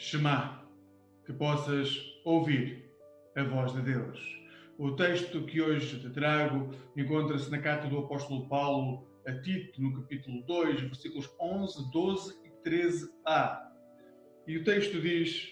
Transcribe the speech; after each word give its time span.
Shema, 0.00 0.66
que 1.26 1.32
possas 1.34 1.94
ouvir 2.24 2.90
a 3.36 3.44
voz 3.44 3.70
de 3.74 3.82
Deus. 3.82 4.18
O 4.78 4.92
texto 4.92 5.42
que 5.42 5.60
hoje 5.60 6.00
te 6.00 6.08
trago 6.08 6.70
encontra-se 6.96 7.50
na 7.50 7.58
carta 7.58 7.86
do 7.86 7.98
apóstolo 7.98 8.48
Paulo 8.48 9.06
a 9.26 9.32
Tito, 9.42 9.82
no 9.82 10.00
capítulo 10.00 10.42
2, 10.46 10.80
versículos 10.80 11.28
11, 11.38 11.90
12 11.92 12.34
e 12.46 12.66
13a. 12.66 13.58
E 14.46 14.56
o 14.56 14.64
texto 14.64 14.98
diz: 15.02 15.50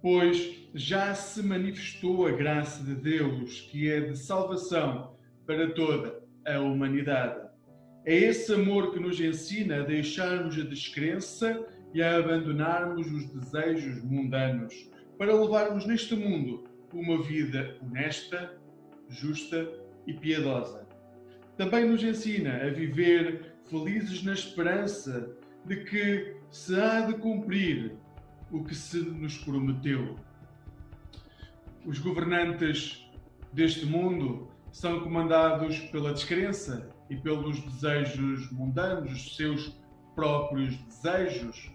Pois 0.00 0.70
já 0.74 1.14
se 1.14 1.42
manifestou 1.42 2.26
a 2.26 2.32
graça 2.32 2.82
de 2.82 2.94
Deus, 2.94 3.60
que 3.70 3.90
é 3.90 4.00
de 4.00 4.16
salvação 4.16 5.18
para 5.46 5.70
toda 5.74 6.24
a 6.46 6.58
humanidade. 6.60 7.46
É 8.06 8.14
esse 8.14 8.54
amor 8.54 8.94
que 8.94 8.98
nos 8.98 9.20
ensina 9.20 9.82
a 9.82 9.84
deixarmos 9.84 10.58
a 10.58 10.64
descrença 10.64 11.62
e 11.94 12.02
a 12.02 12.16
abandonarmos 12.16 13.06
os 13.10 13.26
desejos 13.26 14.02
mundanos 14.02 14.90
para 15.18 15.34
levarmos 15.34 15.86
neste 15.86 16.14
mundo 16.14 16.64
uma 16.92 17.22
vida 17.22 17.76
honesta, 17.82 18.58
justa 19.08 19.68
e 20.06 20.14
piedosa. 20.14 20.86
Também 21.56 21.88
nos 21.88 22.02
ensina 22.02 22.56
a 22.56 22.70
viver 22.70 23.54
felizes 23.66 24.22
na 24.22 24.32
esperança 24.32 25.30
de 25.64 25.84
que 25.84 26.36
se 26.50 26.78
há 26.78 27.02
de 27.02 27.14
cumprir 27.14 27.96
o 28.50 28.64
que 28.64 28.74
se 28.74 28.98
nos 28.98 29.38
prometeu. 29.38 30.16
Os 31.86 31.98
governantes 31.98 33.08
deste 33.52 33.86
mundo 33.86 34.48
são 34.70 35.00
comandados 35.00 35.78
pela 35.90 36.12
descrença 36.12 36.90
e 37.08 37.16
pelos 37.16 37.60
desejos 37.60 38.50
mundanos, 38.52 39.12
os 39.12 39.36
seus 39.36 39.80
próprios 40.14 40.76
desejos. 40.76 41.70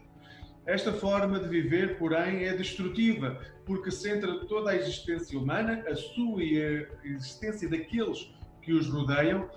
Esta 0.68 0.92
forma 0.92 1.40
de 1.40 1.48
viver, 1.48 1.98
porém, 1.98 2.44
é 2.44 2.54
destrutiva, 2.54 3.40
porque 3.66 3.90
centra 3.90 4.46
toda 4.46 4.72
a 4.72 4.76
existência 4.76 5.40
humana, 5.40 5.82
a 5.88 5.96
sua 5.96 6.44
e 6.44 6.62
a 6.62 7.08
existência 7.08 7.70
daqueles 7.70 8.30
que 8.62 8.74
os 8.74 8.90
rodeiam, 8.90 9.50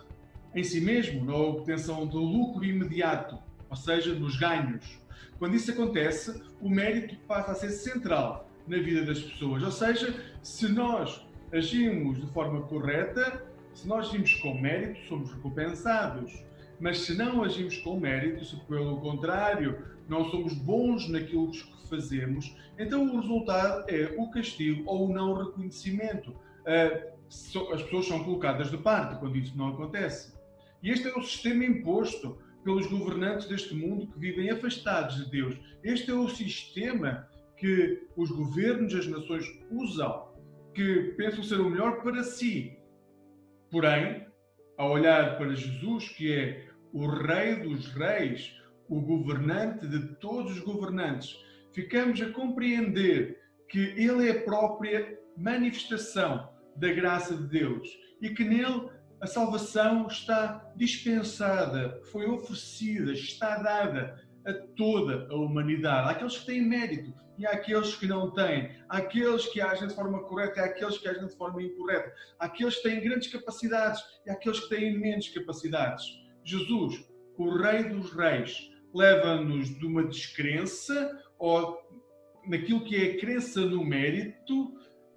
em 0.55 0.63
si 0.63 0.81
mesmo, 0.81 1.25
na 1.25 1.35
obtenção 1.35 2.07
do 2.07 2.19
lucro 2.19 2.65
imediato, 2.65 3.37
ou 3.69 3.75
seja, 3.75 4.15
nos 4.15 4.37
ganhos. 4.37 5.01
Quando 5.37 5.57
isso 5.57 5.73
acontece, 5.73 6.41
o 6.61 6.71
mérito 6.71 7.17
passa 7.27 7.53
a 7.53 7.55
ser 7.57 7.71
central 7.71 8.49
na 8.69 8.79
vida 8.79 9.05
das 9.05 9.21
pessoas. 9.21 9.65
Ou 9.65 9.73
seja, 9.73 10.15
se 10.45 10.69
nós 10.69 11.27
agimos 11.53 12.21
de 12.21 12.33
forma 12.33 12.63
correta, 12.63 13.45
se 13.75 13.89
nós 13.89 14.09
agimos 14.09 14.35
com 14.35 14.61
mérito, 14.61 15.01
somos 15.09 15.33
recompensados. 15.33 16.45
Mas 16.81 17.01
se 17.01 17.15
não 17.15 17.45
agimos 17.45 17.77
com 17.79 18.01
mérito, 18.01 18.45
se 18.45 18.57
pelo 18.67 19.01
contrário 19.01 19.85
não 20.09 20.29
somos 20.31 20.55
bons 20.55 21.09
naquilo 21.09 21.51
que 21.51 21.89
fazemos, 21.89 22.57
então 22.79 23.05
o 23.05 23.21
resultado 23.21 23.85
é 23.89 24.15
o 24.17 24.31
castigo 24.31 24.83
ou 24.87 25.09
o 25.09 25.13
não 25.13 25.35
reconhecimento. 25.35 26.35
Ah, 26.67 27.11
as 27.73 27.83
pessoas 27.83 28.07
são 28.07 28.25
colocadas 28.25 28.71
de 28.71 28.79
parte 28.79 29.19
quando 29.21 29.37
isso 29.37 29.57
não 29.57 29.69
acontece. 29.69 30.35
E 30.83 30.91
este 30.91 31.09
é 31.09 31.15
o 31.15 31.23
sistema 31.23 31.65
imposto 31.65 32.39
pelos 32.65 32.87
governantes 32.87 33.47
deste 33.47 33.75
mundo 33.75 34.07
que 34.09 34.19
vivem 34.19 34.51
afastados 34.51 35.17
de 35.17 35.31
Deus. 35.31 35.57
Este 35.85 36.11
é 36.11 36.15
o 36.15 36.29
sistema 36.29 37.29
que 37.57 38.07
os 38.17 38.31
governos 38.31 38.93
das 38.93 39.07
nações 39.07 39.45
usam, 39.71 40.29
que 40.75 41.15
pensam 41.17 41.43
ser 41.43 41.61
o 41.61 41.69
melhor 41.69 42.03
para 42.03 42.25
si. 42.25 42.77
Porém, 43.71 44.27
ao 44.77 44.93
olhar 44.93 45.37
para 45.37 45.55
Jesus, 45.55 46.09
que 46.09 46.33
é 46.33 46.70
o 46.93 47.07
Rei 47.07 47.57
dos 47.57 47.89
Reis, 47.89 48.55
o 48.89 49.01
governante 49.01 49.87
de 49.87 50.15
todos 50.17 50.53
os 50.53 50.61
governantes, 50.61 51.37
ficamos 51.73 52.21
a 52.21 52.31
compreender 52.31 53.39
que 53.69 53.79
Ele 53.79 54.29
é 54.29 54.33
a 54.33 54.43
própria 54.43 55.19
manifestação 55.37 56.49
da 56.77 56.93
graça 56.93 57.37
de 57.37 57.47
Deus 57.47 57.89
e 58.21 58.31
que 58.31 58.45
nele 58.45 58.91
a 59.21 59.27
salvação 59.27 60.07
está 60.07 60.73
dispensada, 60.75 62.01
foi 62.11 62.27
oferecida, 62.27 63.13
está 63.13 63.59
dada 63.59 64.19
a 64.47 64.53
toda 64.77 65.29
a 65.31 65.37
humanidade, 65.37 66.11
àqueles 66.11 66.39
que 66.39 66.47
têm 66.47 66.63
mérito 66.63 67.13
e 67.39 67.47
àqueles 67.47 67.95
que 67.97 68.07
não 68.07 68.31
têm, 68.31 68.71
àqueles 68.89 69.47
que 69.47 69.61
agem 69.61 69.89
de 69.89 69.95
forma 69.95 70.23
correta 70.25 70.61
e 70.61 70.63
àqueles 70.65 70.99
que 70.99 71.09
agem 71.09 71.27
de 71.27 71.37
forma 71.37 71.63
incorreta, 71.63 72.13
àqueles 72.39 72.77
que 72.77 72.83
têm 72.83 73.01
grandes 73.01 73.31
capacidades 73.31 74.03
e 74.27 74.31
àqueles 74.31 74.61
que 74.61 74.69
têm 74.71 74.99
menos 74.99 75.29
capacidades. 75.29 76.20
Jesus, 76.45 77.05
o 77.37 77.51
Rei 77.57 77.85
dos 77.85 78.13
Reis, 78.13 78.71
leva-nos 78.95 79.69
de 79.79 79.87
uma 79.87 80.05
descrença 80.05 81.19
ou 81.39 81.79
naquilo 82.47 82.85
que 82.85 82.97
é 82.97 83.13
a 83.13 83.19
crença 83.19 83.61
no 83.61 83.85
mérito 83.85 84.75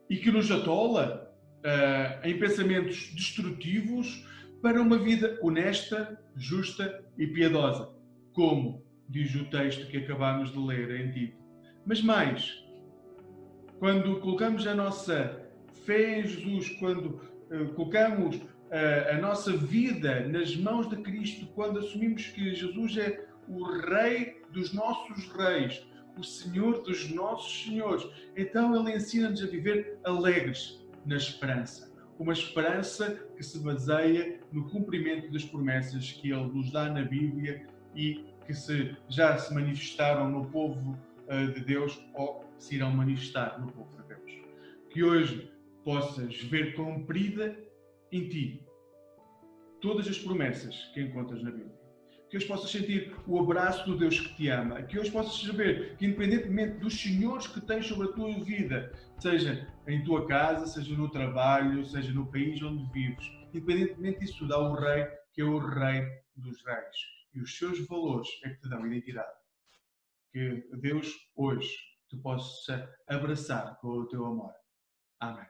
e 0.09 0.17
que 0.17 0.31
nos 0.31 0.51
atola 0.51 1.33
uh, 1.59 2.27
em 2.27 2.37
pensamentos 2.37 3.11
destrutivos 3.13 4.25
para 4.61 4.81
uma 4.81 4.97
vida 4.97 5.37
honesta, 5.41 6.19
justa 6.35 7.03
e 7.17 7.27
piedosa, 7.27 7.89
como 8.33 8.85
diz 9.09 9.33
o 9.35 9.45
texto 9.45 9.87
que 9.87 9.97
acabamos 9.97 10.51
de 10.51 10.59
ler 10.59 10.91
em 10.91 11.11
Tito. 11.11 11.37
Mas 11.85 12.01
mais, 12.01 12.63
quando 13.79 14.19
colocamos 14.21 14.65
a 14.65 14.73
nossa 14.73 15.41
fé 15.85 16.19
em 16.19 16.27
Jesus, 16.27 16.69
quando 16.79 17.21
uh, 17.51 17.73
colocamos 17.75 18.39
a 19.11 19.17
nossa 19.17 19.55
vida 19.55 20.27
nas 20.27 20.55
mãos 20.55 20.89
de 20.89 20.97
Cristo, 20.97 21.45
quando 21.53 21.79
assumimos 21.79 22.27
que 22.27 22.55
Jesus 22.55 22.97
é 22.97 23.25
o 23.47 23.63
Rei 23.63 24.41
dos 24.51 24.73
nossos 24.73 25.27
reis, 25.33 25.85
o 26.17 26.23
Senhor 26.23 26.81
dos 26.83 27.09
nossos 27.09 27.65
senhores, 27.65 28.07
então 28.35 28.75
Ele 28.75 28.95
ensina-nos 28.95 29.43
a 29.43 29.47
viver 29.47 29.99
alegres, 30.03 30.83
na 31.05 31.17
esperança. 31.17 31.91
Uma 32.17 32.33
esperança 32.33 33.19
que 33.35 33.43
se 33.43 33.59
baseia 33.59 34.39
no 34.51 34.69
cumprimento 34.69 35.31
das 35.31 35.43
promessas 35.43 36.11
que 36.11 36.31
Ele 36.31 36.45
nos 36.45 36.71
dá 36.71 36.89
na 36.89 37.03
Bíblia 37.03 37.65
e 37.95 38.25
que 38.45 38.53
se, 38.53 38.95
já 39.09 39.37
se 39.37 39.53
manifestaram 39.53 40.29
no 40.29 40.45
povo 40.45 40.97
uh, 41.27 41.53
de 41.53 41.61
Deus 41.61 42.03
ou 42.13 42.45
se 42.57 42.75
irão 42.75 42.91
manifestar 42.91 43.59
no 43.59 43.71
povo 43.71 43.89
de 43.97 44.07
Deus. 44.07 44.41
Que 44.89 45.03
hoje 45.03 45.51
possas 45.83 46.35
ver 46.43 46.75
cumprida 46.75 47.57
em 48.17 48.29
ti 48.29 48.65
todas 49.81 50.07
as 50.07 50.17
promessas 50.17 50.75
que 50.93 51.01
encontras 51.01 51.43
na 51.43 51.51
Bíblia 51.51 51.83
que 52.33 52.37
hoje 52.37 52.47
possas 52.47 52.71
sentir 52.71 53.15
o 53.27 53.39
abraço 53.39 53.85
do 53.85 53.95
Deus 53.95 54.19
que 54.19 54.35
te 54.35 54.49
ama, 54.49 54.81
que 54.81 54.97
hoje 54.97 55.11
possas 55.11 55.39
saber 55.39 55.95
que, 55.97 56.07
independentemente 56.07 56.79
dos 56.79 56.99
senhores 56.99 57.45
que 57.45 57.61
tens 57.61 57.85
sobre 57.85 58.07
a 58.07 58.11
tua 58.11 58.43
vida, 58.43 58.91
seja 59.19 59.71
em 59.85 60.03
tua 60.03 60.25
casa, 60.25 60.65
seja 60.65 60.97
no 60.97 61.07
trabalho, 61.11 61.85
seja 61.85 62.11
no 62.11 62.25
país 62.31 62.59
onde 62.63 62.91
vives, 62.91 63.23
independentemente 63.53 64.21
disso, 64.21 64.47
dá 64.47 64.57
o 64.57 64.73
Rei, 64.73 65.05
que 65.31 65.41
é 65.41 65.43
o 65.43 65.59
Rei 65.59 66.07
dos 66.35 66.59
Reis. 66.65 66.97
E 67.35 67.39
os 67.39 67.55
seus 67.55 67.85
valores 67.85 68.29
é 68.43 68.49
que 68.49 68.61
te 68.61 68.67
dão 68.67 68.83
identidade. 68.87 69.29
Que 70.31 70.67
Deus 70.81 71.13
hoje 71.35 71.71
te 72.09 72.17
possa 72.17 72.91
abraçar 73.07 73.77
com 73.79 73.89
o 73.89 74.07
teu 74.07 74.25
amor. 74.25 74.53
Amém. 75.19 75.45